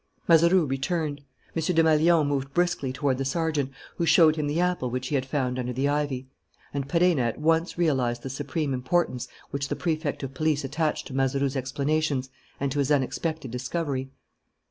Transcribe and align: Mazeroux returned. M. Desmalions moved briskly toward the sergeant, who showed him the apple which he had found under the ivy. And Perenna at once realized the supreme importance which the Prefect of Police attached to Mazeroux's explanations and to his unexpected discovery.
Mazeroux 0.27 0.65
returned. 0.65 1.21
M. 1.55 1.61
Desmalions 1.61 2.25
moved 2.27 2.55
briskly 2.55 2.91
toward 2.91 3.19
the 3.19 3.23
sergeant, 3.23 3.71
who 3.97 4.05
showed 4.07 4.35
him 4.35 4.47
the 4.47 4.59
apple 4.59 4.89
which 4.89 5.09
he 5.09 5.13
had 5.13 5.27
found 5.27 5.59
under 5.59 5.73
the 5.73 5.87
ivy. 5.87 6.27
And 6.73 6.87
Perenna 6.89 7.21
at 7.21 7.37
once 7.37 7.77
realized 7.77 8.23
the 8.23 8.29
supreme 8.31 8.73
importance 8.73 9.27
which 9.51 9.67
the 9.67 9.75
Prefect 9.75 10.23
of 10.23 10.33
Police 10.33 10.63
attached 10.63 11.05
to 11.05 11.13
Mazeroux's 11.13 11.55
explanations 11.55 12.31
and 12.59 12.71
to 12.71 12.79
his 12.79 12.89
unexpected 12.89 13.51
discovery. 13.51 14.09